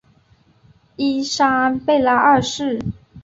[0.95, 2.79] 伊莎贝拉二世。